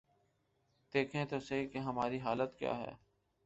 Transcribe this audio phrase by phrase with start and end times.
[0.93, 2.93] دیکھیں تو سہی کہ ہماری حالت کیا ہے۔